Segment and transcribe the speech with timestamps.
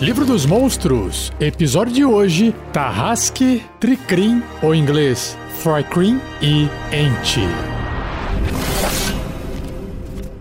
[0.00, 7.40] Livro dos Monstros, episódio de hoje: Tarrasque, Tricrim, ou em inglês Frykrim e Ente.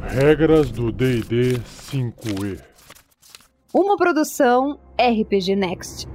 [0.02, 1.60] Regras do DD
[1.92, 2.62] 5E.
[3.74, 6.08] Uma produção RPG Next.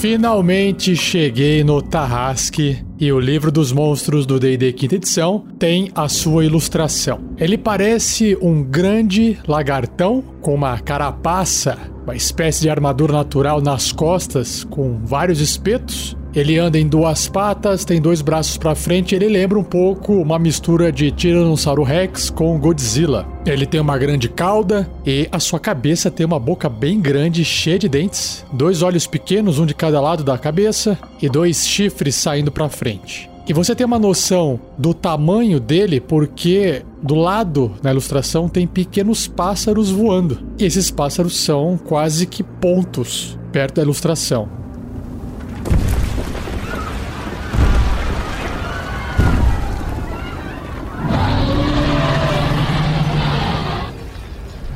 [0.00, 6.08] Finalmente cheguei no Tarrasque e o livro dos monstros do D&D quinta edição tem a
[6.08, 7.20] sua ilustração.
[7.36, 14.62] Ele parece um grande lagartão com uma carapaça, uma espécie de armadura natural nas costas
[14.62, 19.14] com vários espetos ele anda em duas patas, tem dois braços para frente.
[19.14, 23.26] Ele lembra um pouco uma mistura de Tiranossauro Rex com Godzilla.
[23.46, 27.78] Ele tem uma grande cauda e a sua cabeça tem uma boca bem grande, cheia
[27.78, 32.52] de dentes, dois olhos pequenos, um de cada lado da cabeça e dois chifres saindo
[32.52, 33.28] para frente.
[33.48, 39.26] E você tem uma noção do tamanho dele porque do lado na ilustração tem pequenos
[39.26, 40.38] pássaros voando.
[40.58, 44.50] E esses pássaros são quase que pontos perto da ilustração.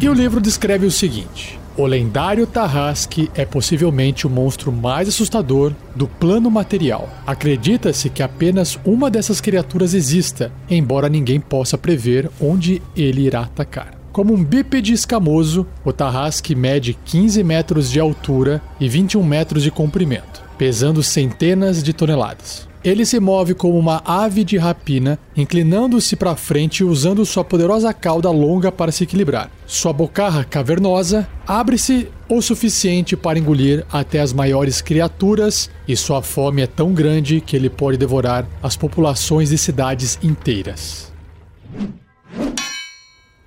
[0.02, 5.72] E o livro descreve o seguinte: o lendário Tarrasque é possivelmente o monstro mais assustador
[5.94, 7.08] do plano material.
[7.24, 13.94] Acredita-se que apenas uma dessas criaturas exista, embora ninguém possa prever onde ele irá atacar.
[14.10, 19.70] Como um bípede escamoso, o Tarrasque mede 15 metros de altura e 21 metros de
[19.70, 22.71] comprimento, pesando centenas de toneladas.
[22.84, 28.28] Ele se move como uma ave de rapina, inclinando-se para frente usando sua poderosa cauda
[28.28, 29.50] longa para se equilibrar.
[29.66, 36.62] Sua bocarra cavernosa abre-se o suficiente para engolir até as maiores criaturas, e sua fome
[36.62, 41.12] é tão grande que ele pode devorar as populações de cidades inteiras.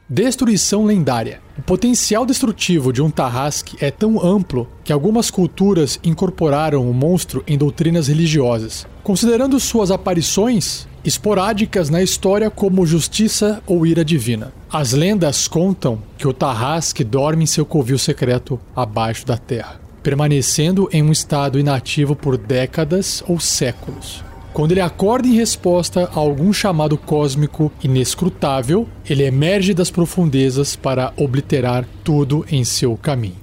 [0.07, 1.41] Destruição lendária.
[1.57, 7.43] O potencial destrutivo de um Tarrasque é tão amplo que algumas culturas incorporaram o monstro
[7.47, 14.53] em doutrinas religiosas, considerando suas aparições esporádicas na história como justiça ou ira divina.
[14.71, 20.87] As lendas contam que o Tarrasque dorme em seu covil secreto abaixo da terra, permanecendo
[20.91, 24.23] em um estado inativo por décadas ou séculos.
[24.55, 31.11] Quando ele acorda em resposta a algum chamado cósmico inescrutável, ele emerge das profundezas para
[31.17, 33.35] obliterar tudo em seu caminho.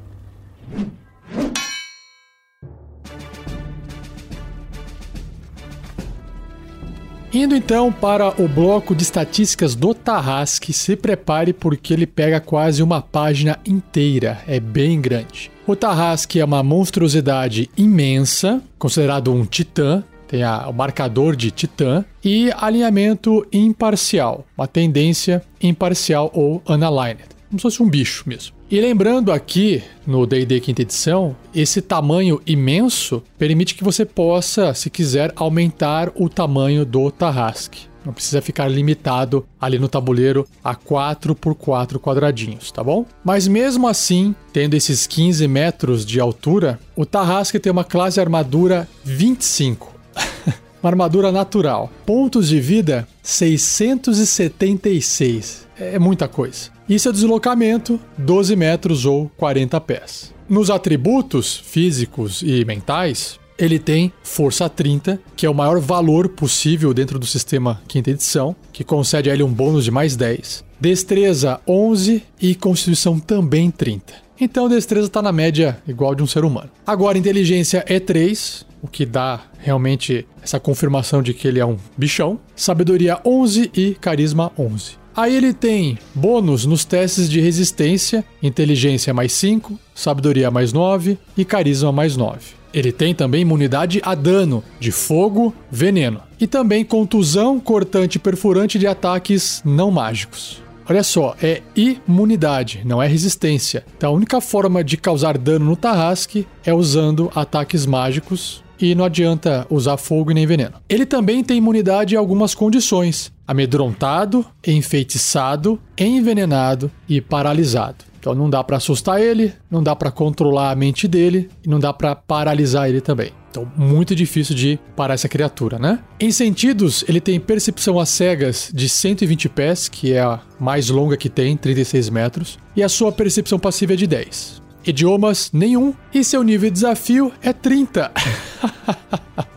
[7.30, 12.82] Indo então para o bloco de estatísticas do Tarrasque, se prepare porque ele pega quase
[12.82, 15.50] uma página inteira, é bem grande.
[15.66, 22.02] O Tarrasque é uma monstruosidade imensa, considerado um titã, tem a, o marcador de Titã
[22.24, 28.54] e alinhamento imparcial, uma tendência imparcial ou unaligned, como se fosse um bicho mesmo.
[28.70, 34.88] E lembrando aqui no D&D quinta edição, esse tamanho imenso permite que você possa, se
[34.88, 37.92] quiser, aumentar o tamanho do Tarrasque.
[38.02, 43.04] Não precisa ficar limitado ali no tabuleiro a 4 por 4 quadradinhos, tá bom?
[43.22, 48.88] Mas mesmo assim, tendo esses 15 metros de altura, o Tarrasque tem uma classe armadura
[49.04, 49.91] 25
[50.82, 51.92] uma armadura natural.
[52.04, 55.68] Pontos de vida 676.
[55.78, 56.70] É muita coisa.
[56.88, 60.34] E seu deslocamento 12 metros ou 40 pés.
[60.48, 66.92] Nos atributos físicos e mentais, ele tem força 30, que é o maior valor possível
[66.92, 70.64] dentro do sistema quinta edição, que concede a ele um bônus de mais 10.
[70.80, 74.12] Destreza 11 e constituição também 30.
[74.40, 76.70] Então destreza está na média igual de um ser humano.
[76.84, 81.76] Agora inteligência é 3, o que dá realmente essa confirmação de que ele é um
[81.96, 82.40] bichão.
[82.56, 85.00] Sabedoria 11 e carisma 11.
[85.14, 91.44] Aí ele tem bônus nos testes de resistência, inteligência mais 5, sabedoria mais 9 e
[91.44, 92.40] carisma mais 9.
[92.72, 98.78] Ele tem também imunidade a dano de fogo, veneno e também contusão cortante e perfurante
[98.78, 100.62] de ataques não mágicos.
[100.88, 103.84] Olha só, é imunidade, não é resistência.
[103.96, 109.04] Então a única forma de causar dano no Tarrasque é usando ataques mágicos e não
[109.04, 110.74] adianta usar fogo e nem veneno.
[110.88, 118.04] Ele também tem imunidade a algumas condições: amedrontado, enfeitiçado, envenenado e paralisado.
[118.18, 121.78] Então não dá para assustar ele, não dá para controlar a mente dele e não
[121.78, 123.32] dá para paralisar ele também.
[123.50, 125.98] Então, muito difícil de parar essa criatura, né?
[126.18, 131.18] Em sentidos, ele tem percepção às cegas de 120 pés, que é a mais longa
[131.18, 136.24] que tem, 36 metros, e a sua percepção passiva é de 10 idiomas nenhum e
[136.24, 138.10] seu nível de desafio é 30.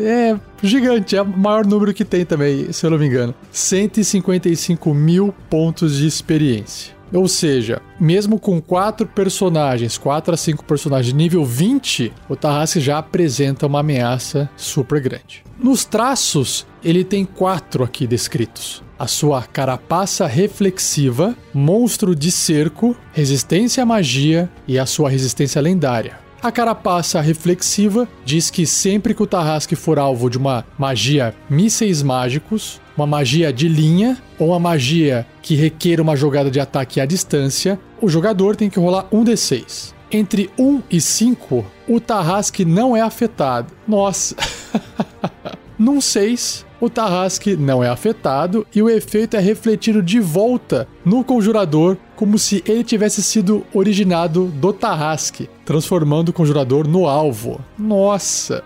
[0.00, 3.34] É gigante, é o maior número que tem também, se eu não me engano.
[3.50, 6.96] 155 mil pontos de experiência.
[7.12, 12.98] Ou seja, mesmo com quatro personagens, quatro a cinco personagens nível 20, o Tarrasque já
[12.98, 15.42] apresenta uma ameaça super grande.
[15.58, 18.82] Nos traços, ele tem quatro aqui descritos.
[18.98, 26.27] A sua carapaça reflexiva, monstro de cerco, resistência à magia e a sua resistência lendária.
[26.40, 32.00] A carapaça reflexiva diz que sempre que o Tarrasque for alvo de uma magia mísseis
[32.00, 37.06] mágicos, uma magia de linha ou uma magia que requer uma jogada de ataque à
[37.06, 39.92] distância, o jogador tem que rolar um D6.
[40.12, 43.72] Entre 1 e 5, o Tarrasque não é afetado.
[43.86, 44.36] Nossa!
[45.76, 51.24] Num 6, o Tarrasque não é afetado e o efeito é refletido de volta no
[51.24, 57.60] conjurador, como se ele tivesse sido originado do Tarrasque, transformando o conjurador no alvo.
[57.78, 58.64] Nossa!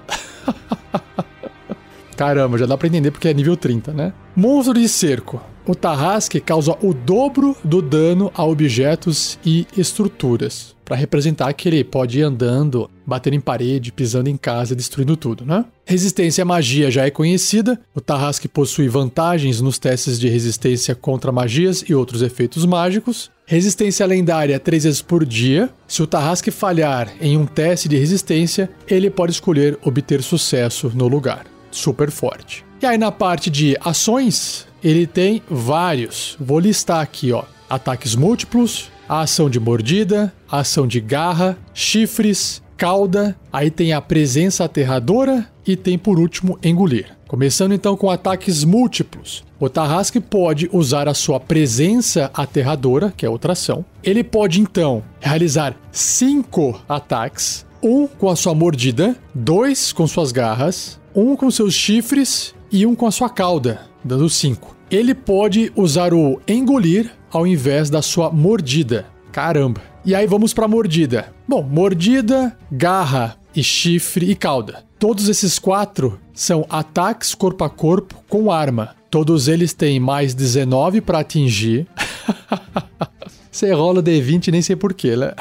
[2.17, 4.15] Caramba, já dá pra entender porque é nível 30, né?
[4.35, 5.39] Monstro de cerco.
[5.67, 11.85] O Tarrasque causa o dobro do dano a objetos e estruturas, para representar que ele
[11.85, 15.65] pode ir andando, batendo em parede, pisando em casa, destruindo tudo, né?
[15.85, 17.79] Resistência à magia já é conhecida.
[17.95, 23.31] O Tarrasque possui vantagens nos testes de resistência contra magias e outros efeitos mágicos.
[23.53, 25.69] Resistência lendária três vezes por dia.
[25.87, 31.07] Se o Tarrasque falhar em um teste de resistência, ele pode escolher obter sucesso no
[31.07, 31.45] lugar.
[31.71, 32.65] Super forte.
[32.81, 36.35] E aí na parte de ações, ele tem vários.
[36.41, 37.45] Vou listar aqui, ó.
[37.69, 45.47] Ataques múltiplos, ação de mordida, ação de garra, chifres, cauda, aí tem a presença aterradora
[45.67, 47.15] e tem por último engolir.
[47.33, 49.43] Começando então com ataques múltiplos.
[49.59, 53.87] O Tarrasque pode usar a sua presença aterradora, que é outra ação.
[54.05, 61.01] Ele pode então realizar cinco ataques: um com a sua mordida, dois com suas garras,
[61.15, 64.77] um com seus chifres e um com a sua cauda, dando 5.
[64.91, 69.07] Ele pode usar o engolir ao invés da sua mordida.
[69.33, 69.81] Caramba.
[70.05, 71.33] E aí vamos para mordida.
[71.49, 74.85] Bom, mordida, garra e chifre e cauda.
[75.03, 78.95] Todos esses quatro são ataques corpo a corpo com arma.
[79.11, 81.89] Todos eles têm mais 19 para atingir.
[83.51, 85.33] Você rola D20 nem sei porquê, né?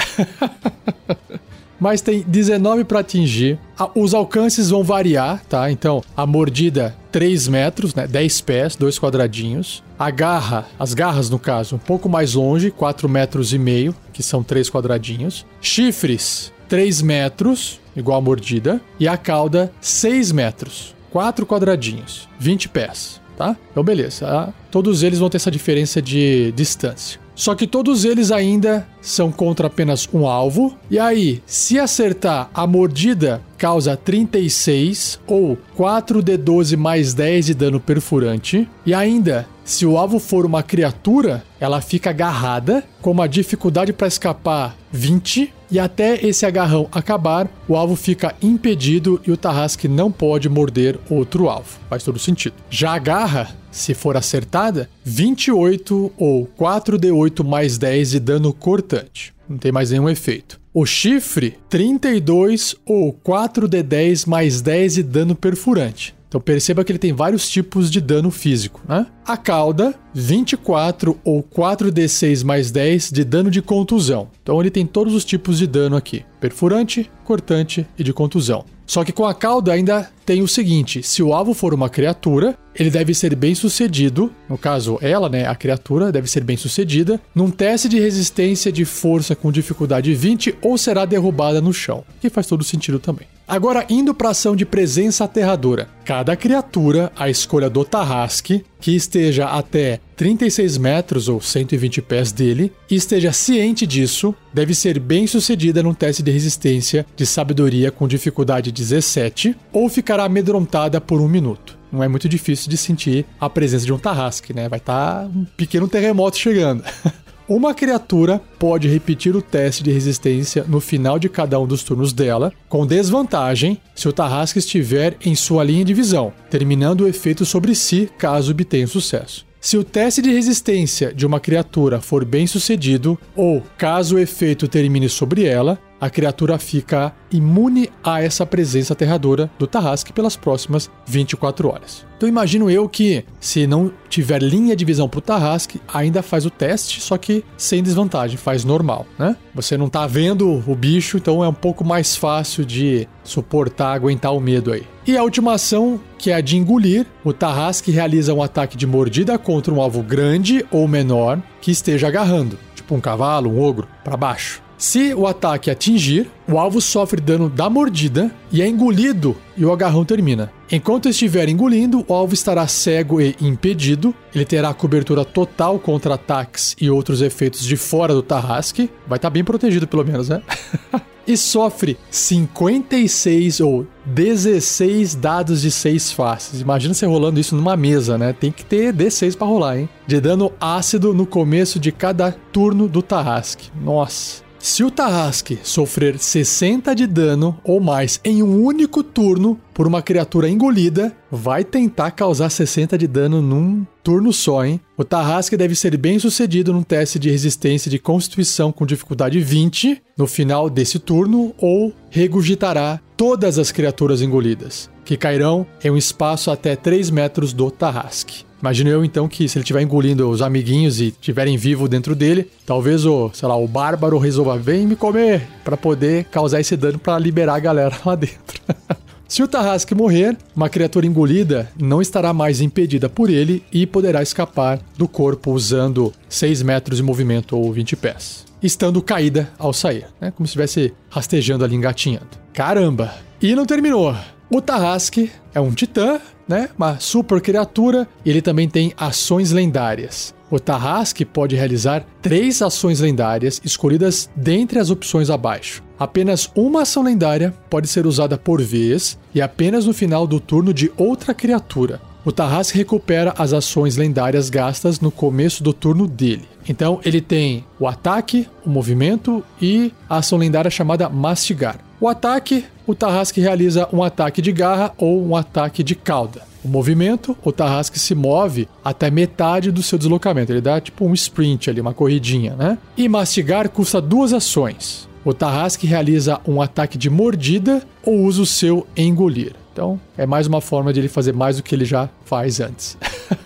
[1.80, 3.60] mas tem 19 para atingir.
[3.94, 5.72] Os alcances vão variar, tá?
[5.72, 8.08] Então, a mordida 3 metros, né?
[8.08, 9.84] 10 pés, dois quadradinhos.
[10.00, 14.24] A garra, as garras no caso, um pouco mais longe, 4 metros e meio, que
[14.24, 15.46] são 3 quadradinhos.
[15.62, 18.80] Chifres, 3 metros, igual a mordida.
[18.98, 23.58] E a cauda, 6 metros, 4 quadradinhos, 20 pés, tá?
[23.70, 24.26] Então, beleza.
[24.26, 24.54] Tá?
[24.72, 27.20] Todos eles vão ter essa diferença de distância.
[27.36, 30.78] Só que todos eles ainda são contra apenas um alvo.
[30.90, 38.66] E aí, se acertar a mordida, causa 36 ou 4d12 mais 10 de dano perfurante.
[38.86, 44.08] E ainda, se o alvo for uma criatura, ela fica agarrada, com uma dificuldade para
[44.08, 45.54] escapar 20.
[45.72, 51.00] E até esse agarrão acabar, o alvo fica impedido e o Tarrasque não pode morder
[51.10, 51.80] outro alvo.
[51.90, 52.56] Faz todo sentido.
[52.70, 59.34] Já a garra, se for acertada, 28 ou 4d8 mais 10 de dano cortante.
[59.48, 60.60] Não tem mais nenhum efeito.
[60.74, 66.14] O chifre, 32 ou 4d10 mais 10 de dano perfurante.
[66.32, 69.06] Então perceba que ele tem vários tipos de dano físico, né?
[69.26, 74.30] A cauda, 24 ou 4d6 mais 10 de dano de contusão.
[74.42, 78.64] Então ele tem todos os tipos de dano aqui: perfurante, cortante e de contusão.
[78.88, 82.58] Só que com a cauda ainda tem o seguinte: se o alvo for uma criatura,
[82.74, 87.20] ele deve ser bem sucedido, no caso ela, né, a criatura, deve ser bem sucedida,
[87.36, 92.30] num teste de resistência de força com dificuldade 20 ou será derrubada no chão, que
[92.30, 93.28] faz todo sentido também.
[93.52, 95.90] Agora, indo para a ação de presença aterradora.
[96.06, 102.72] Cada criatura, a escolha do Tarrasque, que esteja até 36 metros ou 120 pés dele
[102.90, 108.08] e esteja ciente disso, deve ser bem sucedida num teste de resistência de sabedoria com
[108.08, 111.80] dificuldade 17 ou ficará amedrontada por um minuto.
[111.90, 114.68] Não é muito difícil de sentir a presença de um Tarrasque, né?
[114.68, 116.84] Vai estar tá um pequeno terremoto chegando.
[117.48, 122.12] Uma criatura pode repetir o teste de resistência no final de cada um dos turnos
[122.12, 127.46] dela, com desvantagem se o Tarrasque estiver em sua linha de visão, terminando o efeito
[127.46, 129.46] sobre si caso obtenha sucesso.
[129.62, 134.68] Se o teste de resistência de uma criatura for bem sucedido, ou caso o efeito
[134.68, 140.90] termine sobre ela, a criatura fica imune a essa presença aterradora do Tarrasque pelas próximas
[141.06, 142.06] 24 horas.
[142.18, 146.50] Então imagino eu que se não tiver linha de visão pro Tarrasque, ainda faz o
[146.50, 149.36] teste, só que sem desvantagem, faz normal, né?
[149.56, 154.34] Você não tá vendo o bicho, então é um pouco mais fácil de suportar, aguentar
[154.34, 154.84] o medo aí.
[155.06, 158.86] E a última ação, que é a de engolir, o Tarrasque realiza um ataque de
[158.86, 163.88] mordida contra um alvo grande ou menor que esteja agarrando, tipo um cavalo, um ogro,
[164.04, 164.62] para baixo.
[164.82, 169.72] Se o ataque atingir, o alvo sofre dano da mordida e é engolido e o
[169.72, 170.52] agarrão termina.
[170.72, 174.12] Enquanto estiver engolindo, o alvo estará cego e impedido.
[174.34, 178.90] Ele terá cobertura total contra ataques e outros efeitos de fora do Tarrasque.
[179.08, 180.42] Vai estar tá bem protegido, pelo menos, né?
[181.28, 186.60] e sofre 56 ou 16 dados de 6 faces.
[186.60, 188.34] Imagina você rolando isso numa mesa, né?
[188.34, 189.88] Tem que ter D6 para rolar, hein?
[190.08, 193.70] De dano ácido no começo de cada turno do Tarrasque.
[193.80, 194.50] Nossa.
[194.62, 200.04] Se o Tarrasque sofrer 60 de dano ou mais em um único turno por uma
[200.04, 204.80] criatura engolida, vai tentar causar 60 de dano num turno só, hein?
[204.96, 210.00] O Tarrasque deve ser bem sucedido num teste de resistência de constituição com dificuldade 20
[210.16, 216.50] no final desse turno ou regurgitará todas as criaturas engolidas, que cairão em um espaço
[216.50, 218.46] até 3 metros do Tarrasque.
[218.62, 222.50] Imagino eu então que se ele estiver engolindo os amiguinhos e estiverem vivo dentro dele,
[222.66, 226.98] talvez o, sei lá, o bárbaro resolva vem me comer para poder causar esse dano
[226.98, 228.62] para liberar a galera lá dentro.
[229.28, 234.24] Se o Tarrasque morrer, uma criatura engolida não estará mais impedida por ele e poderá
[234.24, 240.06] escapar do corpo usando 6 metros de movimento ou 20 pés, estando caída ao sair,
[240.22, 240.32] né?
[240.32, 242.30] como se estivesse rastejando ali, engatinhando.
[242.54, 243.14] Caramba!
[243.42, 244.16] E não terminou.
[244.54, 246.70] O Tarrasque é um titã, né?
[246.78, 250.36] Uma super criatura, e ele também tem ações lendárias.
[250.50, 255.82] O Tarrasque pode realizar três ações lendárias escolhidas dentre as opções abaixo.
[255.98, 260.74] Apenas uma ação lendária pode ser usada por vez e apenas no final do turno
[260.74, 262.02] de outra criatura.
[262.26, 266.46] O Tarrasque recupera as ações lendárias gastas no começo do turno dele.
[266.68, 271.80] Então ele tem o ataque, o movimento e a ação lendária chamada Mastigar.
[272.02, 276.42] O ataque, o Tarrasque realiza um ataque de garra ou um ataque de cauda.
[276.66, 280.52] O movimento, o Tarrasque se move até metade do seu deslocamento.
[280.52, 282.80] Ele dá tipo um sprint ali, uma corridinha, né?
[282.98, 285.08] E mastigar custa duas ações.
[285.24, 289.54] O Tarrasque realiza um ataque de mordida ou usa o seu engolir.
[289.72, 292.98] Então, é mais uma forma de ele fazer mais do que ele já faz antes.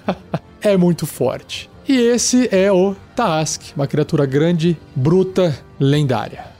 [0.63, 1.69] é muito forte.
[1.85, 6.54] E esse é o Tarrasque, uma criatura grande, bruta, lendária.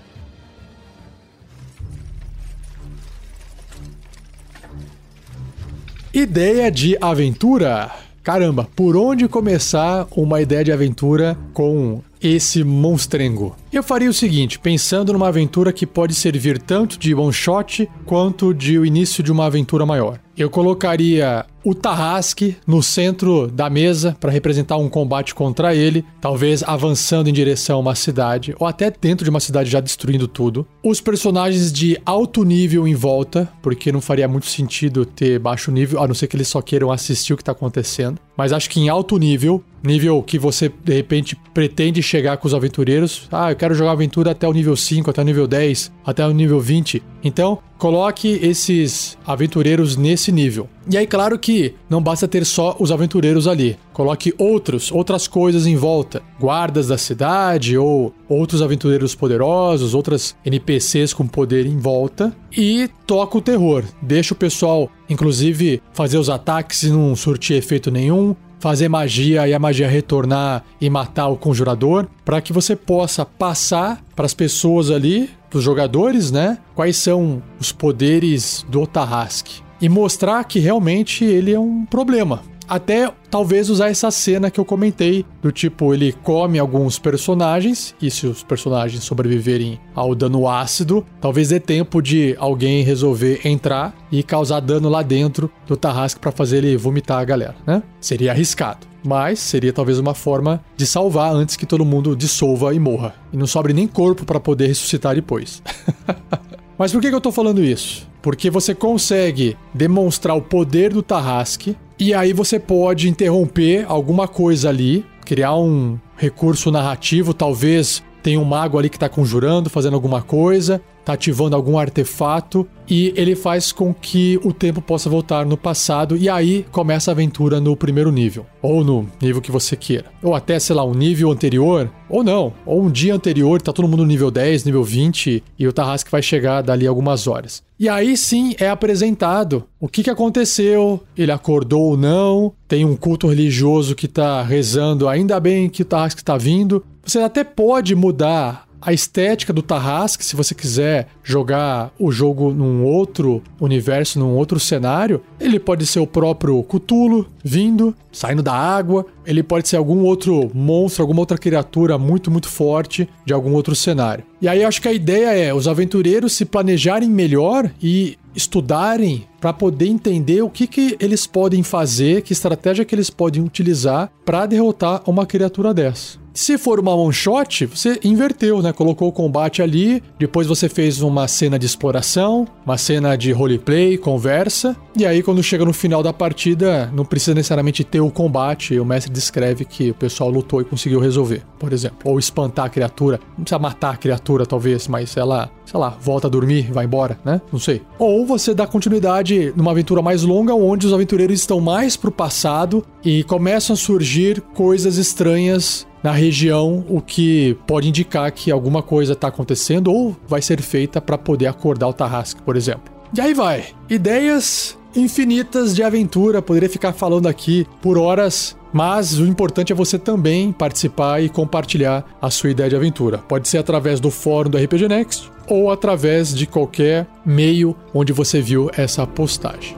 [6.15, 7.91] Ideia de aventura.
[8.24, 13.53] Caramba, por onde começar uma ideia de aventura com esse monstrengo?
[13.75, 18.53] Eu faria o seguinte, pensando numa aventura que pode servir tanto de one shot quanto
[18.53, 20.17] de o início de uma aventura maior.
[20.38, 26.62] Eu colocaria o Tarrasque no centro da mesa para representar um combate contra ele, talvez
[26.62, 30.67] avançando em direção a uma cidade, ou até dentro de uma cidade já destruindo tudo.
[30.84, 36.03] Os personagens de alto nível em volta, porque não faria muito sentido ter baixo nível,
[36.03, 38.20] a não ser que eles só queiram assistir o que está acontecendo.
[38.38, 42.53] Mas acho que em alto nível, nível que você de repente pretende chegar com os
[42.53, 43.27] aventureiros.
[43.32, 46.31] Ah, eu quero jogar aventura até o nível 5, até o nível 10, até o
[46.31, 47.01] nível 20.
[47.24, 50.69] Então, coloque esses aventureiros nesse nível.
[50.89, 53.77] E aí, claro que não basta ter só os aventureiros ali.
[53.91, 56.22] Coloque outros, outras coisas em volta.
[56.39, 62.36] Guardas da cidade ou outros aventureiros poderosos, outras NPCs com poder em volta.
[62.55, 63.84] E toca o terror.
[64.01, 69.53] Deixa o pessoal, inclusive, fazer os ataques e não surtir efeito nenhum fazer magia e
[69.53, 74.89] a magia retornar e matar o conjurador, para que você possa passar para as pessoas
[74.89, 76.57] ali, dos jogadores, né?
[76.74, 82.41] Quais são os poderes do Tarrasque e mostrar que realmente ele é um problema.
[82.67, 88.10] Até talvez usar essa cena que eu comentei, do tipo, ele come alguns personagens, e
[88.10, 94.24] se os personagens sobreviverem ao dano ácido, talvez dê tempo de alguém resolver entrar e
[94.24, 97.84] causar dano lá dentro do Tarrasque para fazer ele vomitar a galera, né?
[98.00, 98.88] Seria arriscado.
[99.03, 103.13] Mas seria talvez uma forma de salvar antes que todo mundo dissolva e morra.
[103.31, 105.62] E não sobre nem corpo para poder ressuscitar depois.
[106.77, 108.08] Mas por que, eu tô falando isso?
[108.22, 114.70] Porque você consegue demonstrar o poder do Tarrasque e aí você pode interromper alguma coisa
[114.70, 120.22] ali, criar um recurso narrativo, talvez tem um mago ali que está conjurando, fazendo alguma
[120.22, 125.55] coisa, tá ativando algum artefato e ele faz com que o tempo possa voltar no
[125.55, 130.05] passado e aí começa a aventura no primeiro nível, ou no nível que você queira,
[130.21, 133.88] ou até, sei lá, um nível anterior, ou não, ou um dia anterior, tá todo
[133.88, 137.63] mundo no nível 10, nível 20 e o Tarrasque vai chegar dali algumas horas.
[137.79, 142.95] E aí sim é apresentado o que, que aconteceu, ele acordou ou não, tem um
[142.95, 146.83] culto religioso que tá rezando, ainda bem que o Tarrasque está vindo.
[147.05, 152.83] Você até pode mudar a estética do Tarrasque, se você quiser jogar o jogo num
[152.83, 159.05] outro universo, num outro cenário, ele pode ser o próprio Cthulhu vindo, saindo da água,
[159.25, 163.73] ele pode ser algum outro monstro, alguma outra criatura muito, muito forte de algum outro
[163.73, 164.23] cenário.
[164.39, 169.51] E aí acho que a ideia é os aventureiros se planejarem melhor e estudarem para
[169.51, 174.45] poder entender o que, que eles podem fazer, que estratégia que eles podem utilizar para
[174.45, 176.25] derrotar uma criatura dessa.
[176.35, 178.73] Se for uma one shot, você inverteu, né?
[178.73, 183.97] Colocou o combate ali, depois você fez uma cena de exploração, uma cena de roleplay,
[183.97, 188.77] conversa, e aí quando chega no final da partida, não precisa necessariamente ter o combate,
[188.77, 191.99] o mestre descreve que o pessoal lutou e conseguiu resolver, por exemplo.
[192.03, 196.27] Ou espantar a criatura, não precisa matar a criatura talvez, mas ela, sei lá, volta
[196.27, 197.41] a dormir, vai embora, né?
[197.51, 197.81] Não sei.
[197.98, 202.86] Ou você dá continuidade numa aventura mais longa, onde os aventureiros estão mais pro passado
[203.03, 209.13] e começam a surgir coisas estranhas na região, o que pode indicar que alguma coisa
[209.13, 212.93] está acontecendo ou vai ser feita para poder acordar o Tarrasque, por exemplo.
[213.15, 213.65] E aí vai.
[213.89, 219.98] Ideias infinitas de aventura, poderia ficar falando aqui por horas, mas o importante é você
[219.98, 223.20] também participar e compartilhar a sua ideia de aventura.
[223.20, 228.41] Pode ser através do fórum do RPG Next ou através de qualquer meio onde você
[228.41, 229.77] viu essa postagem.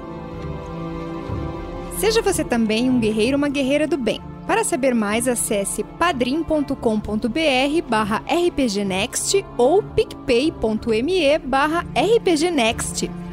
[1.99, 4.19] Seja você também um guerreiro ou uma guerreira do bem.
[4.47, 6.73] Para saber mais, acesse padrim.com.br
[7.87, 13.26] barra rpgnext ou picpay.me barra rpgnext.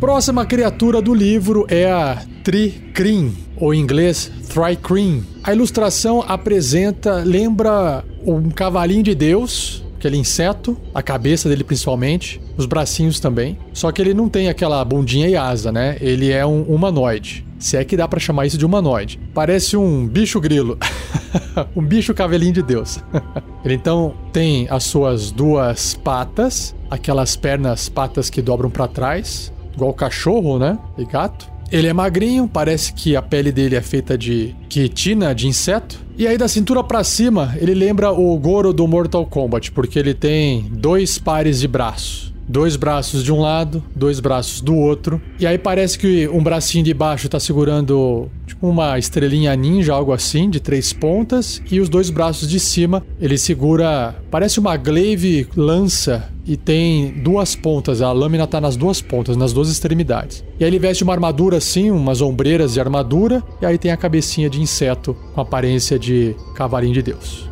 [0.00, 5.22] Próxima criatura do livro é a Tricrin, ou em inglês Thrycrin.
[5.42, 12.64] A ilustração apresenta, lembra um cavalinho de Deus, aquele inseto, a cabeça dele principalmente, os
[12.64, 13.58] bracinhos também.
[13.74, 15.98] Só que ele não tem aquela bundinha e asa, né?
[16.00, 17.46] Ele é um humanoide.
[17.58, 19.20] Se é que dá para chamar isso de humanoide.
[19.34, 20.78] Parece um bicho grilo.
[21.76, 23.00] um bicho cavelinho de Deus.
[23.62, 29.92] ele então tem as suas duas patas, aquelas pernas, patas que dobram para trás, igual
[29.92, 30.78] cachorro, né?
[30.98, 31.50] E gato.
[31.72, 36.00] Ele é magrinho, parece que a pele dele é feita de quitina, de inseto.
[36.18, 40.12] E aí da cintura para cima, ele lembra o Goro do Mortal Kombat, porque ele
[40.12, 42.29] tem dois pares de braços.
[42.50, 45.22] Dois braços de um lado, dois braços do outro.
[45.38, 50.12] E aí parece que um bracinho de baixo tá segurando tipo uma estrelinha ninja, algo
[50.12, 51.62] assim, de três pontas.
[51.70, 54.16] E os dois braços de cima, ele segura.
[54.32, 58.02] Parece uma glaive lança e tem duas pontas.
[58.02, 60.42] A lâmina tá nas duas pontas, nas duas extremidades.
[60.58, 63.44] E aí ele veste uma armadura assim, umas ombreiras de armadura.
[63.62, 67.49] E aí tem a cabecinha de inseto com aparência de cavalinho de Deus.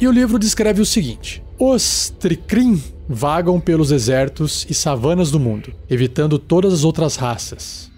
[0.00, 5.72] E o livro descreve o seguinte: Os Tricrim vagam pelos desertos e savanas do mundo,
[5.90, 7.90] evitando todas as outras raças.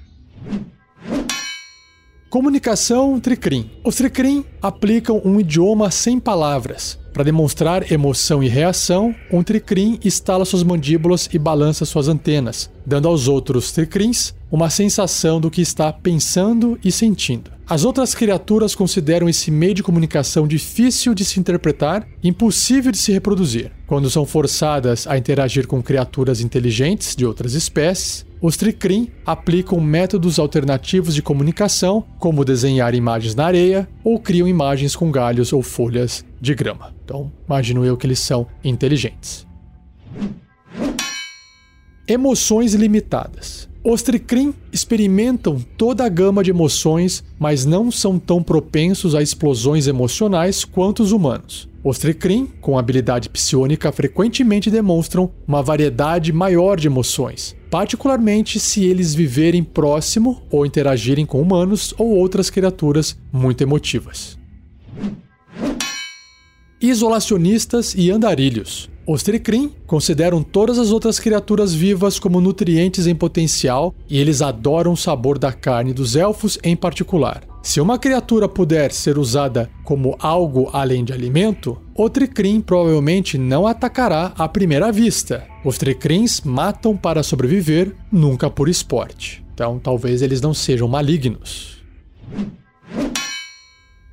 [2.30, 3.70] Comunicação Tricrim.
[3.84, 6.99] Os Tricrim aplicam um idioma sem palavras.
[7.12, 13.08] Para demonstrar emoção e reação, um Tricrim estala suas mandíbulas e balança suas antenas, dando
[13.08, 17.50] aos outros Tricrims uma sensação do que está pensando e sentindo.
[17.68, 23.12] As outras criaturas consideram esse meio de comunicação difícil de se interpretar impossível de se
[23.12, 23.70] reproduzir.
[23.86, 30.38] Quando são forçadas a interagir com criaturas inteligentes de outras espécies, os Tricrim aplicam métodos
[30.38, 36.24] alternativos de comunicação, como desenhar imagens na areia ou criam imagens com galhos ou folhas
[36.40, 36.94] de grama.
[37.04, 39.46] Então, imagino eu que eles são inteligentes.
[42.08, 43.69] Emoções limitadas.
[43.82, 49.86] Os Tricrim experimentam toda a gama de emoções, mas não são tão propensos a explosões
[49.86, 51.66] emocionais quanto os humanos.
[51.82, 59.14] Os Tricrim, com habilidade psionica, frequentemente demonstram uma variedade maior de emoções, particularmente se eles
[59.14, 64.38] viverem próximo ou interagirem com humanos ou outras criaturas muito emotivas.
[66.78, 68.90] Isolacionistas e andarilhos.
[69.12, 74.92] Os Tricrim consideram todas as outras criaturas vivas como nutrientes em potencial e eles adoram
[74.92, 77.42] o sabor da carne dos elfos em particular.
[77.60, 83.66] Se uma criatura puder ser usada como algo além de alimento, o Tricrim provavelmente não
[83.66, 85.44] atacará à primeira vista.
[85.64, 89.44] Os Tricrins matam para sobreviver, nunca por esporte.
[89.52, 91.82] Então talvez eles não sejam malignos.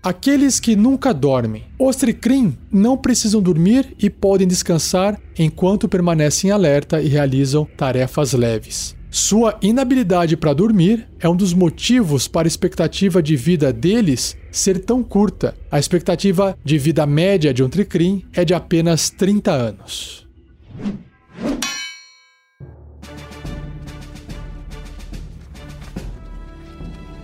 [0.02, 1.64] Aqueles que nunca dormem.
[1.78, 8.96] Os Tricrim não precisam dormir e podem descansar enquanto permanecem alerta e realizam tarefas leves.
[9.10, 14.80] Sua inabilidade para dormir é um dos motivos para a expectativa de vida deles ser
[14.80, 15.56] tão curta.
[15.72, 20.28] A expectativa de vida média de um Tricrim é de apenas 30 anos.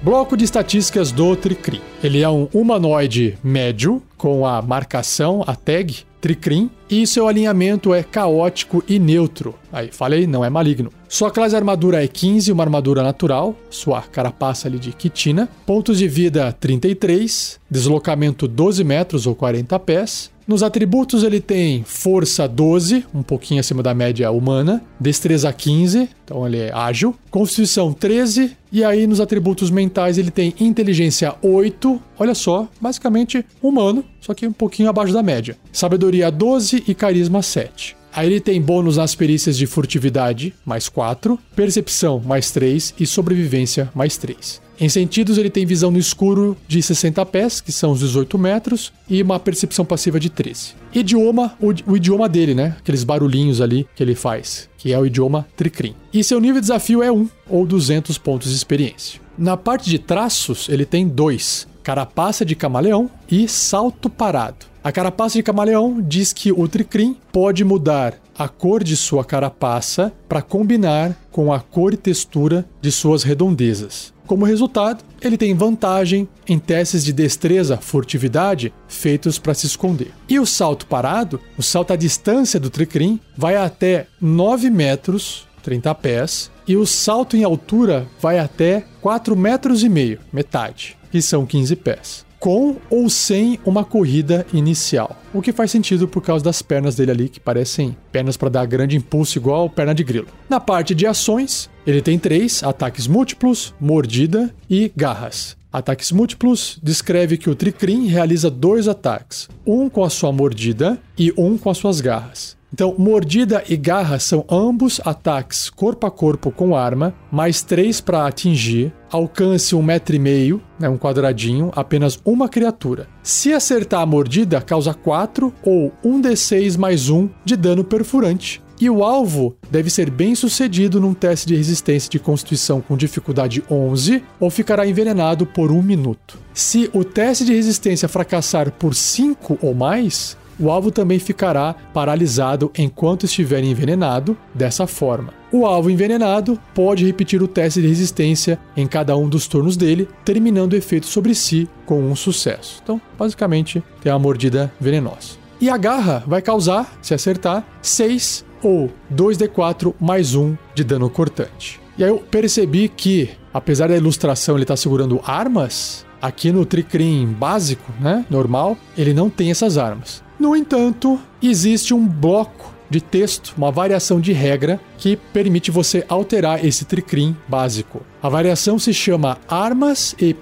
[0.03, 1.79] Bloco de estatísticas do Tricrim.
[2.03, 8.03] Ele é um humanoide médio, com a marcação, a tag, Tricrim, e seu alinhamento é
[8.03, 9.55] caótico e neutro.
[9.71, 10.91] Aí, falei, não é maligno.
[11.07, 15.47] Sua classe armadura é 15, uma armadura natural, sua carapaça ali de quitina.
[15.65, 22.47] Pontos de vida 33, deslocamento 12 metros ou 40 pés, nos atributos ele tem força
[22.47, 28.51] 12, um pouquinho acima da média humana, destreza 15, então ele é ágil, constituição 13,
[28.71, 34.45] e aí nos atributos mentais ele tem inteligência 8, olha só, basicamente humano, só que
[34.45, 35.58] um pouquinho abaixo da média.
[35.71, 37.95] Sabedoria 12 e carisma 7.
[38.15, 43.89] Aí ele tem bônus nas perícias de furtividade, mais 4, percepção, mais 3 e sobrevivência,
[43.95, 44.62] mais 3.
[44.79, 48.91] Em sentidos, ele tem visão no escuro de 60 pés, que são os 18 metros,
[49.09, 50.73] e uma percepção passiva de 13.
[50.93, 52.75] Idioma, o, o idioma dele, né?
[52.79, 55.95] Aqueles barulhinhos ali que ele faz, que é o idioma Tricrim.
[56.13, 59.21] E seu nível de desafio é 1 ou 200 pontos de experiência.
[59.38, 64.72] Na parte de traços, ele tem dois: carapaça de camaleão e salto parado.
[64.83, 70.11] A carapaça de camaleão diz que o Tricrim pode mudar a cor de sua carapaça
[70.27, 74.11] para combinar com a cor e textura de suas redondezas.
[74.27, 80.11] Como resultado, ele tem vantagem em testes de destreza, furtividade feitos para se esconder.
[80.27, 85.95] E o salto parado, o salto à distância do Tricrim, vai até 9 metros, 30
[85.95, 91.45] pés, e o salto em altura vai até 4 metros e meio, metade, que são
[91.45, 95.17] 15 pés com ou sem uma corrida inicial.
[95.34, 98.65] O que faz sentido por causa das pernas dele ali, que parecem pernas para dar
[98.65, 100.27] grande impulso, igual perna de grilo.
[100.49, 105.56] Na parte de ações, ele tem três: ataques múltiplos, mordida e garras.
[105.71, 111.34] Ataques múltiplos descreve que o Tricrim realiza dois ataques, um com a sua mordida e
[111.38, 112.58] um com as suas garras.
[112.73, 118.25] Então, mordida e garra são ambos ataques corpo a corpo com arma, mais três para
[118.25, 123.07] atingir, alcance um metro e meio, né, um quadradinho, apenas uma criatura.
[123.21, 128.59] Se acertar a mordida, causa 4 ou 1d6 mais 1 de dano perfurante.
[128.81, 133.63] E o alvo deve ser bem sucedido num teste de resistência de constituição com dificuldade
[133.69, 136.39] 11 ou ficará envenenado por um minuto.
[136.55, 142.71] Se o teste de resistência fracassar por 5 ou mais, o alvo também ficará paralisado
[142.78, 145.34] enquanto estiver envenenado dessa forma.
[145.52, 150.08] O alvo envenenado pode repetir o teste de resistência em cada um dos turnos dele,
[150.23, 152.80] terminando o efeito sobre si com um sucesso.
[152.82, 155.43] Então, basicamente, tem uma mordida venenosa.
[155.60, 161.82] E a garra vai causar, se acertar, 6 ou 2d4 mais 1 de dano cortante.
[161.97, 166.65] E aí eu percebi que, apesar da ilustração ele estar tá segurando armas, aqui no
[166.65, 170.22] Tricrim básico, né, normal, ele não tem essas armas.
[170.39, 176.63] No entanto, existe um bloco de texto, uma variação de regra que permite você alterar
[176.63, 178.01] esse tricrim básico.
[178.21, 180.33] A variação se chama Armas e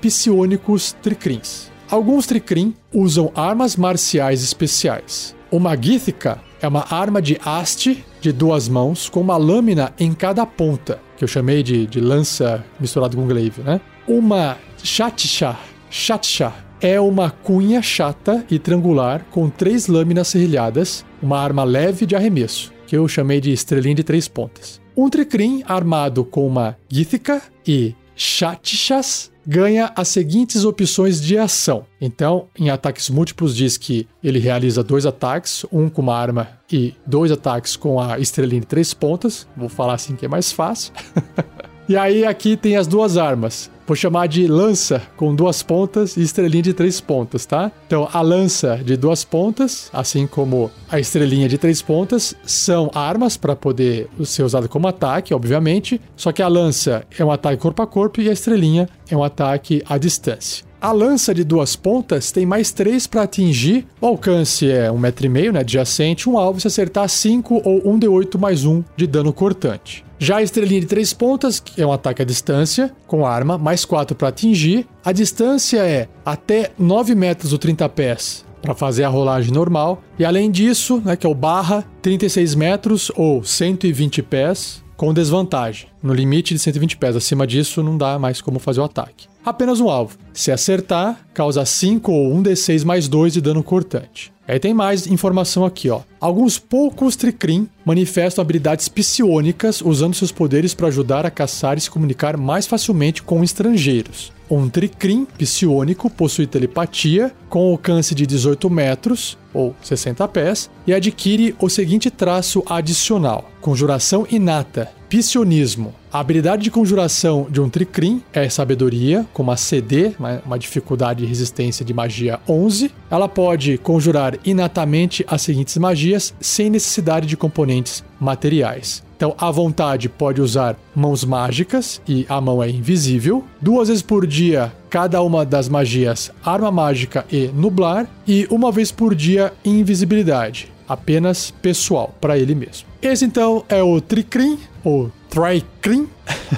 [1.02, 1.72] Tricrins.
[1.90, 5.36] Alguns tricrim usam armas marciais especiais.
[5.52, 10.46] Uma Githica é uma arma de haste de duas mãos com uma lâmina em cada
[10.46, 13.82] ponta, que eu chamei de, de lança misturado com glaive, né?
[14.08, 15.58] Uma Shatisha,
[15.90, 22.16] Shatisha é uma cunha chata e triangular com três lâminas serrilhadas, uma arma leve de
[22.16, 24.82] arremesso, que eu chamei de estrelinha de três pontas.
[24.98, 31.86] Um tricrim armado com uma Githica e Chatchas ganha as seguintes opções de ação.
[32.00, 36.94] Então, em ataques múltiplos, diz que ele realiza dois ataques, um com uma arma e
[37.06, 39.48] dois ataques com a estrelinha de três pontas.
[39.56, 40.94] Vou falar assim que é mais fácil.
[41.88, 43.70] e aí, aqui tem as duas armas.
[43.86, 47.70] Vou chamar de lança com duas pontas e estrelinha de três pontas, tá?
[47.88, 53.36] Então, a lança de duas pontas, assim como a estrelinha de três pontas, são armas
[53.36, 56.00] para poder ser usada como ataque, obviamente.
[56.16, 59.24] Só que a lança é um ataque corpo a corpo e a estrelinha é um
[59.24, 60.71] ataque à distância.
[60.82, 63.86] A lança de duas pontas tem mais três para atingir.
[64.02, 65.60] O alcance é um metro e meio, né?
[65.60, 69.32] Adjacente, um alvo se acertar 5 ou 1 um D8 mais 1 um de dano
[69.32, 70.04] cortante.
[70.18, 73.86] Já a estrelinha de três pontas, que é um ataque à distância, com arma, mais
[73.86, 74.88] 4 para atingir.
[75.06, 80.02] A distância é até 9 metros ou 30 pés para fazer a rolagem normal.
[80.18, 85.90] E além disso, né, que é o barra, 36 metros ou 120 pés, com desvantagem.
[86.02, 89.31] No limite de 120 pés, acima disso não dá mais como fazer o ataque.
[89.46, 90.18] Apenas um alvo.
[90.34, 94.32] Se acertar, causa 5 ou 1d6 mais 2 de dano cortante.
[94.48, 96.02] Aí tem mais informação aqui, ó.
[96.20, 101.90] Alguns poucos Tricrim manifestam habilidades psionicas usando seus poderes para ajudar a caçar e se
[101.90, 104.34] comunicar mais facilmente com estrangeiros.
[104.50, 111.56] Um Tricrim psionico possui telepatia com alcance de 18 metros ou 60 pés e adquire
[111.58, 115.94] o seguinte traço adicional: conjuração inata, psionismo.
[116.10, 120.14] A habilidade de conjuração de um Tricrim é sabedoria, com uma CD,
[120.46, 122.90] uma dificuldade de resistência de magia 11.
[123.10, 129.04] Ela pode conjurar inatamente as seguintes magias sem necessidade de componentes materiais.
[129.18, 133.44] Então, à vontade pode usar mãos mágicas e a mão é invisível.
[133.62, 138.08] Duas vezes por dia, cada uma das magias arma mágica e nublar.
[138.26, 140.72] E uma vez por dia, invisibilidade.
[140.88, 142.88] Apenas pessoal, para ele mesmo.
[143.02, 146.08] Esse então é o Tricrim, ou Tricrim.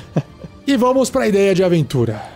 [0.66, 2.34] e vamos para a ideia de aventura.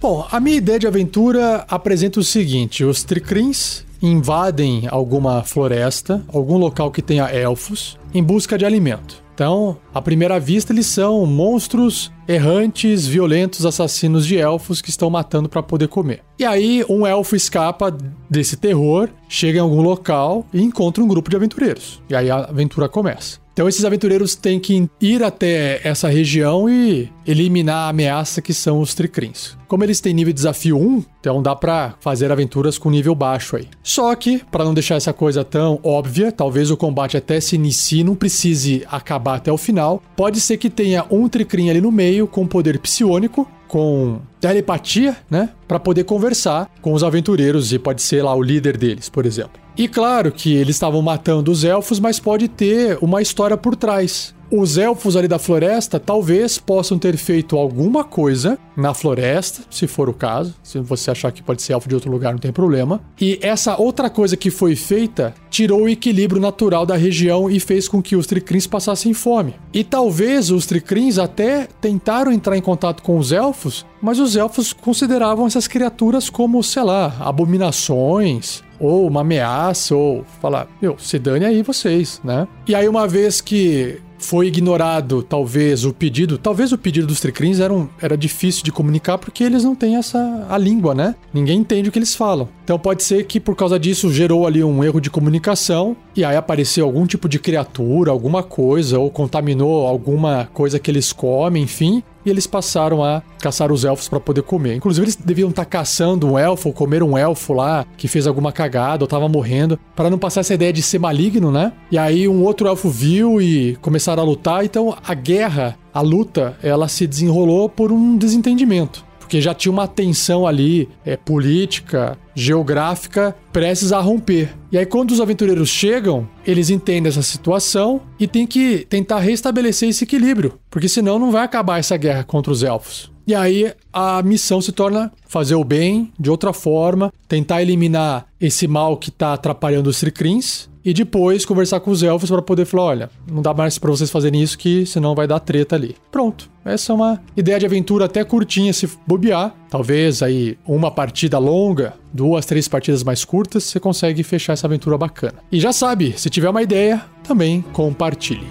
[0.00, 6.56] Bom, a minha ideia de aventura apresenta o seguinte: os Tricrins invadem alguma floresta, algum
[6.56, 9.27] local que tenha elfos, em busca de alimento.
[9.38, 15.48] Então, à primeira vista, eles são monstros errantes, violentos assassinos de elfos que estão matando
[15.48, 16.24] para poder comer.
[16.40, 17.96] E aí, um elfo escapa
[18.28, 22.02] desse terror, chega em algum local e encontra um grupo de aventureiros.
[22.10, 23.38] E aí a aventura começa.
[23.58, 28.80] Então esses aventureiros têm que ir até essa região e eliminar a ameaça que são
[28.80, 29.56] os tricrins.
[29.66, 33.56] Como eles têm nível de desafio 1, então dá para fazer aventuras com nível baixo
[33.56, 33.66] aí.
[33.82, 38.04] Só que, para não deixar essa coisa tão óbvia, talvez o combate até se inicie,
[38.04, 40.00] não precise acabar até o final.
[40.14, 45.50] Pode ser que tenha um tricrim ali no meio com poder psionico, com telepatia, né,
[45.66, 49.60] para poder conversar com os aventureiros e pode ser lá o líder deles, por exemplo.
[49.78, 54.34] E claro que eles estavam matando os elfos, mas pode ter uma história por trás.
[54.50, 60.08] Os elfos ali da floresta talvez possam ter feito alguma coisa na floresta, se for
[60.08, 60.54] o caso.
[60.62, 63.00] Se você achar que pode ser elfo de outro lugar, não tem problema.
[63.20, 67.86] E essa outra coisa que foi feita tirou o equilíbrio natural da região e fez
[67.86, 69.54] com que os tricrins passassem fome.
[69.72, 74.72] E talvez os tricrins até tentaram entrar em contato com os elfos, mas os elfos
[74.72, 81.44] consideravam essas criaturas como, sei lá, abominações, ou uma ameaça, ou falar, meu, se dane
[81.44, 82.46] aí vocês, né?
[82.66, 87.60] E aí, uma vez que foi ignorado, talvez, o pedido, talvez o pedido dos Tricrins
[87.60, 91.14] era, um, era difícil de comunicar porque eles não têm essa a língua, né?
[91.32, 92.48] Ninguém entende o que eles falam.
[92.64, 96.36] Então pode ser que por causa disso gerou ali um erro de comunicação e aí
[96.36, 102.02] apareceu algum tipo de criatura, alguma coisa, ou contaminou alguma coisa que eles comem, enfim,
[102.28, 104.74] e eles passaram a caçar os elfos para poder comer.
[104.74, 108.26] Inclusive, eles deviam estar tá caçando um elfo, ou comer um elfo lá que fez
[108.26, 111.72] alguma cagada ou tava morrendo, para não passar essa ideia de ser maligno, né?
[111.90, 114.64] E aí um outro elfo viu e começaram a lutar.
[114.64, 119.86] Então a guerra, a luta, ela se desenrolou por um desentendimento porque já tinha uma
[119.86, 124.56] tensão ali é, política, geográfica, prestes a romper.
[124.72, 129.90] E aí, quando os aventureiros chegam, eles entendem essa situação e tem que tentar restabelecer
[129.90, 133.12] esse equilíbrio, porque senão não vai acabar essa guerra contra os elfos.
[133.26, 138.66] E aí a missão se torna fazer o bem de outra forma, tentar eliminar esse
[138.66, 142.84] mal que está atrapalhando os Tricrins e depois conversar com os elfos para poder falar,
[142.84, 145.94] olha, não dá mais para vocês fazerem isso que senão vai dar treta ali.
[146.10, 146.48] Pronto.
[146.64, 149.54] Essa é uma ideia de aventura até curtinha se bobear.
[149.68, 154.96] Talvez aí uma partida longa, duas, três partidas mais curtas, você consegue fechar essa aventura
[154.96, 155.40] bacana.
[155.52, 158.46] E já sabe, se tiver uma ideia, também compartilhe.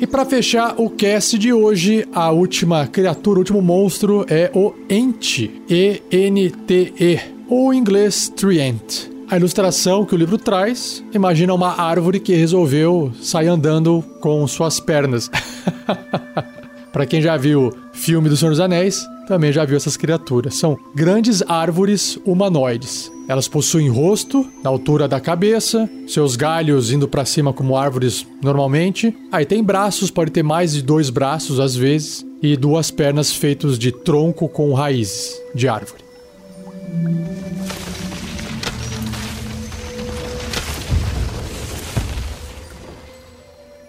[0.00, 4.72] E para fechar o cast de hoje, a última criatura, o último monstro é o
[4.88, 9.10] Ent, E-N-T-E, ou em inglês Trient.
[9.28, 14.78] A ilustração que o livro traz imagina uma árvore que resolveu sair andando com suas
[14.78, 15.28] pernas.
[16.92, 20.54] para quem já viu filme do Senhor dos Anéis, também já viu essas criaturas.
[20.54, 23.12] São grandes árvores humanoides.
[23.28, 29.14] Elas possuem rosto na altura da cabeça, seus galhos indo para cima como árvores normalmente.
[29.30, 33.78] Aí tem braços, pode ter mais de dois braços às vezes, e duas pernas feitos
[33.78, 36.02] de tronco com raízes de árvore.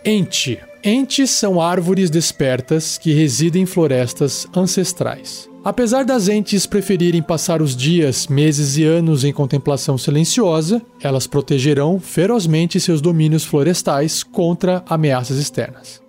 [0.04, 0.58] Ente.
[0.82, 5.50] Entes são árvores despertas que residem em florestas ancestrais.
[5.62, 12.00] Apesar das entes preferirem passar os dias, meses e anos em contemplação silenciosa, elas protegerão
[12.00, 16.02] ferozmente seus domínios florestais contra ameaças externas.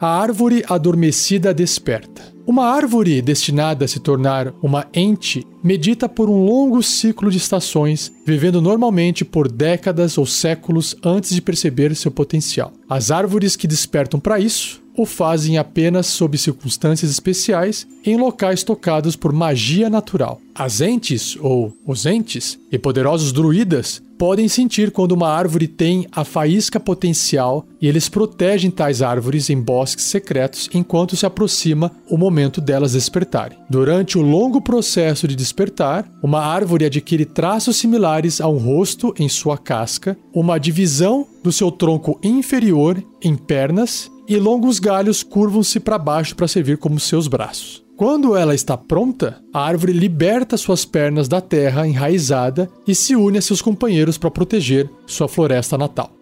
[0.00, 2.22] A árvore adormecida desperta.
[2.46, 8.10] Uma árvore destinada a se tornar uma ente medita por um longo ciclo de estações,
[8.24, 12.72] vivendo normalmente por décadas ou séculos antes de perceber seu potencial.
[12.88, 19.16] As árvores que despertam para isso o fazem apenas sob circunstâncias especiais em locais tocados
[19.16, 20.40] por magia natural.
[20.54, 26.24] As entes, ou os entes, e poderosos druidas podem sentir quando uma árvore tem a
[26.24, 32.60] faísca potencial e eles protegem tais árvores em bosques secretos enquanto se aproxima o momento
[32.60, 33.56] delas despertarem.
[33.70, 39.26] Durante o longo processo de despertar, uma árvore adquire traços similares a um rosto em
[39.26, 45.98] sua casca, uma divisão do seu tronco inferior em pernas e longos galhos curvam-se para
[45.98, 47.84] baixo para servir como seus braços.
[47.96, 53.38] Quando ela está pronta, a árvore liberta suas pernas da terra enraizada e se une
[53.38, 56.12] a seus companheiros para proteger sua floresta natal.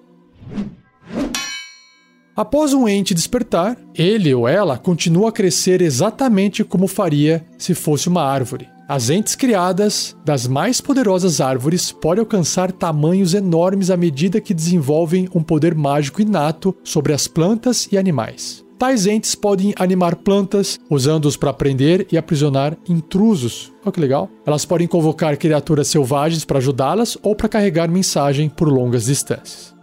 [2.34, 8.08] Após um ente despertar, ele ou ela continua a crescer exatamente como faria se fosse
[8.08, 8.70] uma árvore.
[8.88, 15.28] As entes criadas das mais poderosas árvores podem alcançar tamanhos enormes à medida que desenvolvem
[15.34, 18.64] um poder mágico inato sobre as plantas e animais.
[18.78, 23.70] Tais entes podem animar plantas, usando-os para prender e aprisionar intrusos.
[23.84, 24.30] Olha que legal.
[24.46, 29.76] Elas podem convocar criaturas selvagens para ajudá-las ou para carregar mensagem por longas distâncias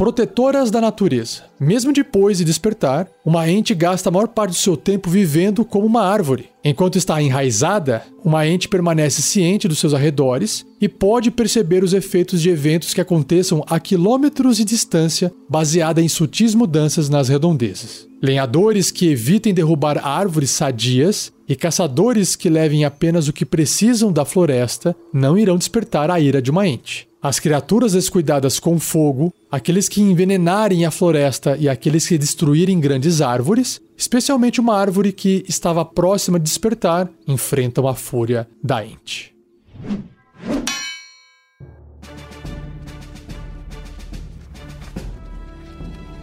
[0.00, 1.42] protetoras da natureza.
[1.60, 5.84] Mesmo depois de despertar, uma ente gasta a maior parte do seu tempo vivendo como
[5.84, 6.48] uma árvore.
[6.64, 12.40] Enquanto está enraizada, uma ente permanece ciente dos seus arredores e pode perceber os efeitos
[12.40, 18.08] de eventos que aconteçam a quilômetros de distância, baseada em sutis mudanças nas redondezas.
[18.22, 24.24] Lenhadores que evitem derrubar árvores sadias e caçadores que levem apenas o que precisam da
[24.24, 27.09] floresta não irão despertar a ira de uma ente.
[27.22, 33.20] As criaturas descuidadas com fogo, aqueles que envenenarem a floresta e aqueles que destruírem grandes
[33.20, 39.34] árvores, especialmente uma árvore que estava próxima de despertar, enfrentam a fúria da ente.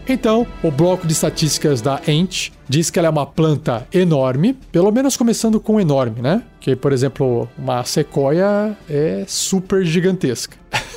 [0.10, 4.89] Então, o bloco de estatísticas da Ent diz que ela é uma planta enorme, pelo
[4.89, 6.43] menos começando com enorme, né?
[6.62, 10.55] Que, por exemplo, uma sequoia é super gigantesca.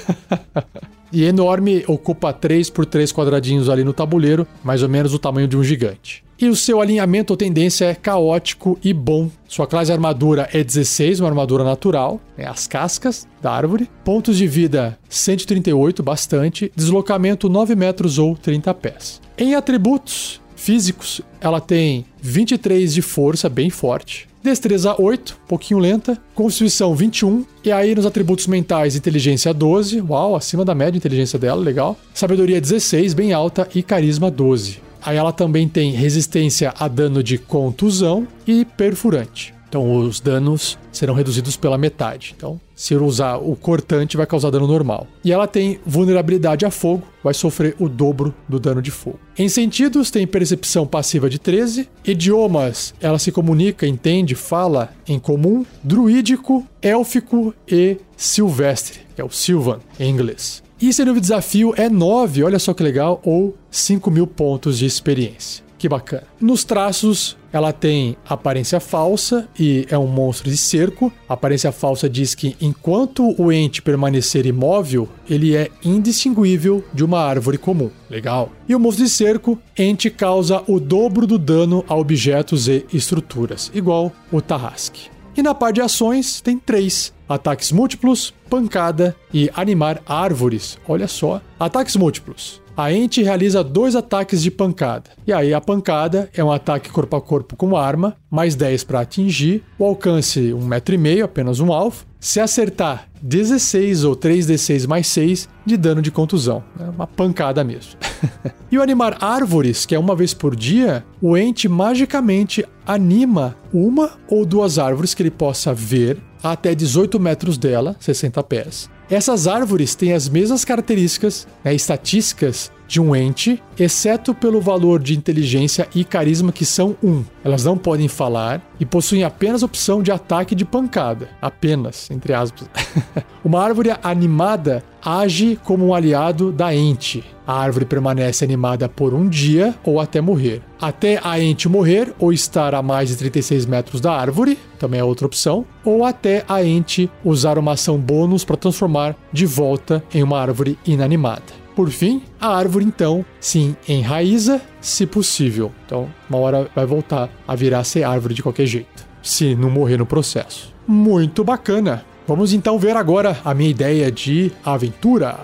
[1.13, 5.49] e enorme ocupa 3 por 3 quadradinhos ali no tabuleiro, mais ou menos o tamanho
[5.49, 6.25] de um gigante.
[6.41, 9.29] E o seu alinhamento ou tendência é caótico e bom.
[9.47, 13.91] Sua classe armadura é 16, uma armadura natural, é as cascas da árvore.
[14.03, 16.73] Pontos de vida 138, bastante.
[16.75, 19.21] Deslocamento 9 metros ou 30 pés.
[19.37, 24.30] Em atributos físicos, ela tem 23 de força, bem forte.
[24.43, 26.19] Destreza 8, pouquinho lenta.
[26.35, 27.45] Constituição 21.
[27.63, 30.01] E aí nos atributos mentais, inteligência 12.
[30.01, 31.97] Uau, acima da média inteligência dela, legal.
[32.15, 33.69] Sabedoria 16, bem alta.
[33.75, 34.81] E carisma 12.
[35.03, 39.55] Aí ela também tem resistência a dano de contusão e perfurante.
[39.71, 42.35] Então os danos serão reduzidos pela metade.
[42.37, 45.07] Então, se eu usar o cortante, vai causar dano normal.
[45.25, 49.21] E ela tem vulnerabilidade a fogo, vai sofrer o dobro do dano de fogo.
[49.39, 51.89] Em sentidos, tem percepção passiva de 13.
[52.05, 59.31] Idiomas, ela se comunica, entende, fala em comum, druídico, élfico e silvestre, que é o
[59.31, 60.65] Sylvan em inglês.
[60.83, 64.87] E seu novo desafio é 9, olha só que legal, ou 5 mil pontos de
[64.87, 65.70] experiência.
[65.81, 66.25] Que bacana.
[66.39, 71.11] Nos traços, ela tem aparência falsa e é um monstro de cerco.
[71.27, 77.21] A aparência falsa diz que enquanto o ente permanecer imóvel, ele é indistinguível de uma
[77.21, 77.91] árvore comum.
[78.11, 78.53] Legal.
[78.69, 83.71] E o monstro de cerco, ente causa o dobro do dano a objetos e estruturas,
[83.73, 85.09] igual o Tarrasque.
[85.35, 90.77] E na parte de ações tem três: ataques múltiplos, pancada e animar árvores.
[90.87, 91.41] Olha só.
[91.59, 92.60] Ataques múltiplos.
[92.77, 95.11] A ente realiza dois ataques de pancada.
[95.27, 99.01] E aí a pancada é um ataque corpo a corpo com arma, mais 10 para
[99.01, 102.05] atingir, o alcance 1,5m, apenas um alvo.
[102.19, 106.63] Se acertar 16 ou 3d6 mais 6 de dano de contusão.
[106.79, 107.93] É uma pancada mesmo.
[108.71, 114.13] e o animar árvores, que é uma vez por dia, o ente magicamente anima uma
[114.29, 118.91] ou duas árvores que ele possa ver até 18 metros dela, 60 pés.
[119.11, 125.17] Essas árvores têm as mesmas características, né, estatísticas de um ente, exceto pelo valor de
[125.17, 127.25] inteligência e carisma que são 1.
[127.45, 131.29] Elas não podem falar e possuem apenas opção de ataque de pancada.
[131.41, 132.69] Apenas, entre aspas.
[133.45, 137.25] Uma árvore animada age como um aliado da ente.
[137.47, 140.61] A árvore permanece animada por um dia ou até morrer.
[140.81, 145.05] Até a ente morrer ou estar a mais de 36 metros da árvore, também é
[145.05, 150.25] outra opção, ou até a ente usar uma ação bônus para transformar de volta em
[150.25, 151.60] uma árvore inanimada.
[151.81, 155.73] Por fim, a árvore então se enraiza, se possível.
[155.87, 159.97] Então, uma hora vai voltar a virar ser árvore de qualquer jeito, se não morrer
[159.97, 160.75] no processo.
[160.87, 162.05] Muito bacana.
[162.29, 165.41] Vamos então ver agora a minha ideia de aventura.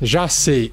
[0.00, 0.72] Já sei.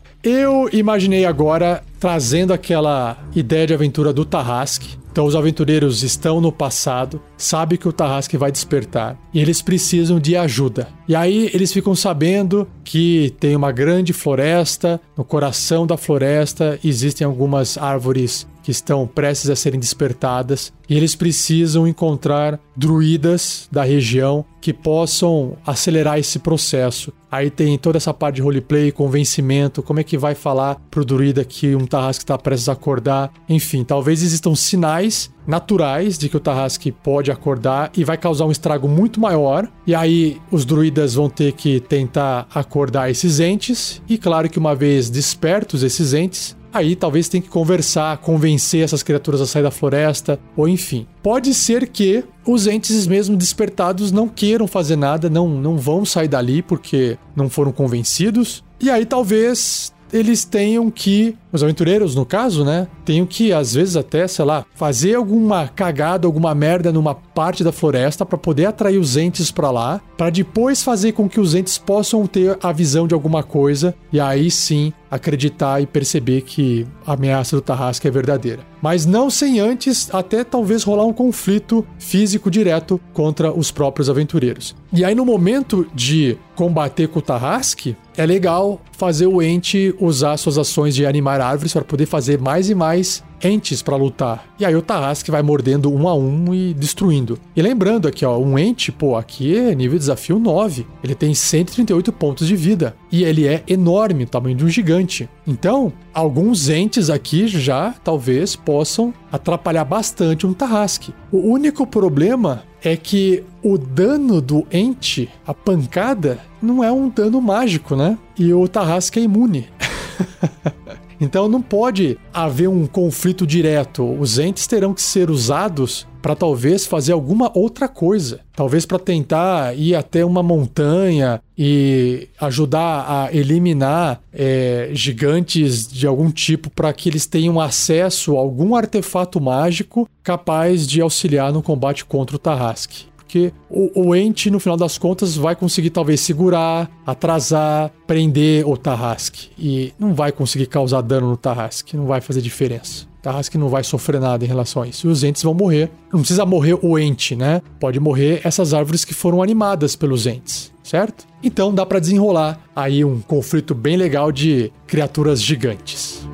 [0.24, 4.96] Eu imaginei agora trazendo aquela ideia de aventura do Tarrasque.
[5.12, 10.18] Então os aventureiros estão no passado, sabem que o Tarrasque vai despertar e eles precisam
[10.18, 10.88] de ajuda.
[11.06, 17.24] E aí eles ficam sabendo que tem uma grande floresta, no coração da floresta existem
[17.24, 24.44] algumas árvores que estão prestes a serem despertadas e eles precisam encontrar druidas da região
[24.60, 27.12] que possam acelerar esse processo.
[27.30, 31.44] Aí tem toda essa parte de roleplay, convencimento, como é que vai falar pro druida
[31.44, 33.30] que um Tarrasque está prestes a acordar.
[33.48, 38.50] Enfim, talvez existam sinais naturais de que o Tarrasque pode acordar e vai causar um
[38.50, 39.68] estrago muito maior.
[39.86, 44.00] E aí os druidas vão ter que tentar acordar esses entes.
[44.08, 49.00] E claro que uma vez despertos esses entes, Aí talvez tenha que conversar, convencer essas
[49.00, 51.06] criaturas a sair da floresta, ou enfim.
[51.22, 56.26] Pode ser que os entes mesmo despertados não queiram fazer nada, não, não vão sair
[56.26, 58.64] dali porque não foram convencidos.
[58.80, 63.96] E aí talvez eles tenham que, os aventureiros no caso, né, tenham que às vezes
[63.96, 68.98] até, sei lá, fazer alguma cagada, alguma merda numa parte da floresta para poder atrair
[68.98, 73.08] os entes para lá, para depois fazer com que os entes possam ter a visão
[73.08, 78.10] de alguma coisa e aí sim acreditar e perceber que a ameaça do Tarrasque é
[78.10, 78.60] verdadeira.
[78.82, 84.74] Mas não sem antes até talvez rolar um conflito físico direto contra os próprios aventureiros.
[84.92, 90.36] E aí no momento de combater com o Tarrasque, é legal fazer o ente usar
[90.36, 94.46] suas ações de animar árvores para poder fazer mais e mais entes para lutar.
[94.58, 97.38] E aí o Tarrasque vai mordendo um a um e destruindo.
[97.54, 100.86] E lembrando aqui, ó, um ente, pô, aqui é nível desafio 9.
[101.02, 102.96] Ele tem 138 pontos de vida.
[103.12, 105.28] E ele é enorme, tamanho de um gigante.
[105.46, 111.14] Então, alguns entes aqui já talvez possam atrapalhar bastante um Tarrasque.
[111.30, 117.40] O único problema é que o dano do ente, a pancada, não é um dano
[117.40, 118.18] mágico, né?
[118.38, 119.68] E o Tarrasque é imune.
[121.20, 124.04] Então não pode haver um conflito direto.
[124.18, 128.40] Os entes terão que ser usados para talvez fazer alguma outra coisa.
[128.56, 136.30] Talvez para tentar ir até uma montanha e ajudar a eliminar é, gigantes de algum
[136.30, 142.04] tipo para que eles tenham acesso a algum artefato mágico capaz de auxiliar no combate
[142.04, 146.88] contra o Tarrasque porque o, o, ente, no final das contas, vai conseguir talvez segurar,
[147.04, 149.50] atrasar, prender o Tarrasque.
[149.58, 153.06] E não vai conseguir causar dano no Tarrasque, não vai fazer diferença.
[153.20, 155.08] Tarrasque não vai sofrer nada em relação a isso.
[155.08, 155.90] E os entes vão morrer.
[156.12, 157.60] Não precisa morrer o ente, né?
[157.80, 161.26] Pode morrer essas árvores que foram animadas pelos entes, certo?
[161.42, 166.24] Então dá para desenrolar aí um conflito bem legal de criaturas gigantes.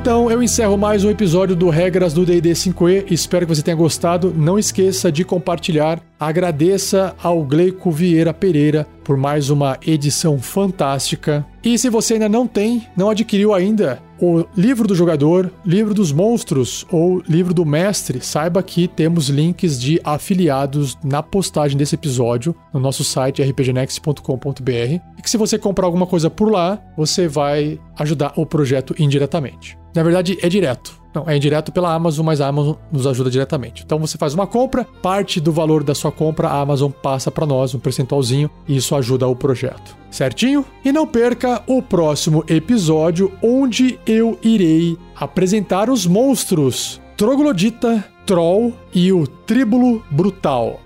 [0.00, 3.12] Então eu encerro mais um episódio do Regras do DD 5E.
[3.12, 4.32] Espero que você tenha gostado.
[4.34, 6.00] Não esqueça de compartilhar.
[6.18, 11.44] Agradeça ao Gleico Vieira Pereira por mais uma edição fantástica.
[11.64, 16.12] E se você ainda não tem, não adquiriu ainda o livro do jogador, livro dos
[16.12, 22.54] monstros ou livro do mestre, saiba que temos links de afiliados na postagem desse episódio
[22.72, 24.70] no nosso site rpgnext.com.br
[25.18, 29.76] e que se você comprar alguma coisa por lá, você vai ajudar o projeto indiretamente.
[29.92, 30.99] Na verdade, é direto.
[31.14, 33.82] Não, é indireto pela Amazon, mas a Amazon nos ajuda diretamente.
[33.84, 37.46] Então você faz uma compra, parte do valor da sua compra a Amazon passa para
[37.46, 39.96] nós, um percentualzinho, e isso ajuda o projeto.
[40.10, 40.64] Certinho?
[40.84, 49.12] E não perca o próximo episódio, onde eu irei apresentar os monstros Troglodita, Troll e
[49.12, 50.80] o Tríbulo Brutal.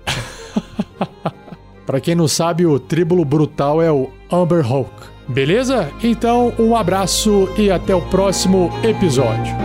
[1.85, 4.91] para quem não sabe, o Tríbulo Brutal é o Amber Hulk.
[5.27, 5.89] Beleza?
[6.03, 9.55] Então, um abraço e até o próximo episódio.